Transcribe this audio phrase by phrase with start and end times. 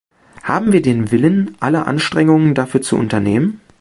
[0.41, 3.61] Haben wir den Willen, alle Anstrengungen dafür zu unternehmen?